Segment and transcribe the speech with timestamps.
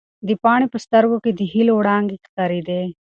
[0.27, 2.83] د پاڼې په سترګو کې د هیلو وړانګې ښکارېدې.